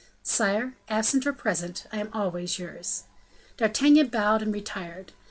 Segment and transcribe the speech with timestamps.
[0.23, 3.03] "Sire, absent or present, I am always yours."
[3.57, 5.13] D'Artagnan bowed and retired.